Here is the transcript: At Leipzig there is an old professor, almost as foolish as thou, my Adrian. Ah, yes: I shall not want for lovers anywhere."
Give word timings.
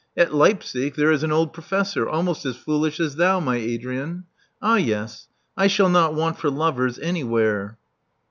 At 0.17 0.33
Leipzig 0.33 0.95
there 0.95 1.11
is 1.11 1.21
an 1.21 1.31
old 1.31 1.53
professor, 1.53 2.09
almost 2.09 2.43
as 2.43 2.55
foolish 2.55 2.99
as 2.99 3.17
thou, 3.17 3.39
my 3.39 3.57
Adrian. 3.57 4.23
Ah, 4.59 4.77
yes: 4.77 5.27
I 5.55 5.67
shall 5.67 5.89
not 5.89 6.15
want 6.15 6.39
for 6.39 6.49
lovers 6.49 6.97
anywhere." 6.97 7.77